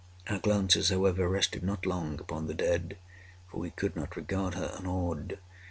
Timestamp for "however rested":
0.89-1.61